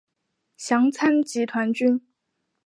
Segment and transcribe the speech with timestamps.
[0.57, 2.01] 详参集团军。